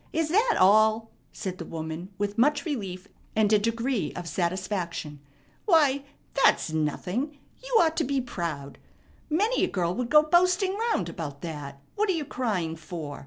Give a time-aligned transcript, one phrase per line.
[0.11, 5.19] Is that all?" said the woman with much relief and a degree of satisfaction.
[5.65, 7.37] "Why, that's nothing.
[7.63, 8.79] You ought to be proud.
[9.29, 11.81] Many a girl would go boasting round about that.
[11.93, 13.19] What are you crying for?